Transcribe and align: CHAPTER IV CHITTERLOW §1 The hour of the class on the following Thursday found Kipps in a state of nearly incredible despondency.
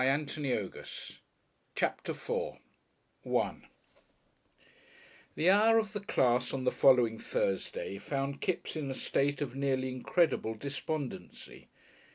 CHAPTER 0.03 0.81
IV 0.81 0.89
CHITTERLOW 1.75 2.57
§1 3.23 3.61
The 5.35 5.49
hour 5.51 5.77
of 5.77 5.93
the 5.93 5.99
class 5.99 6.51
on 6.55 6.63
the 6.63 6.71
following 6.71 7.19
Thursday 7.19 7.99
found 7.99 8.41
Kipps 8.41 8.75
in 8.75 8.89
a 8.89 8.95
state 8.95 9.41
of 9.43 9.55
nearly 9.55 9.89
incredible 9.91 10.55
despondency. 10.55 11.67